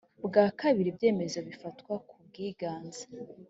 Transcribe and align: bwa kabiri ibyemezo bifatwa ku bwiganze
bwa 0.27 0.45
kabiri 0.59 0.87
ibyemezo 0.91 1.37
bifatwa 1.47 1.93
ku 2.07 2.15
bwiganze 2.27 3.03